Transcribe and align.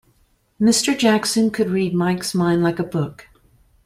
Mr. 0.59 0.97
Jackson 0.97 1.51
could 1.51 1.69
read 1.69 1.93
Mike's 1.93 2.33
mind 2.33 2.63
like 2.63 2.79
a 2.79 2.83
book. 2.83 3.27